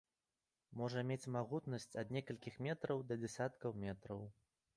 [0.79, 4.27] Можа мець магутнасць ад некалькіх метраў да дзясяткаў метраў.